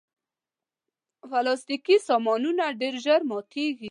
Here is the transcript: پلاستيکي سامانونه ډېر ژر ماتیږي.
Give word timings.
پلاستيکي 1.29 1.95
سامانونه 2.07 2.63
ډېر 2.81 2.93
ژر 3.03 3.21
ماتیږي. 3.29 3.89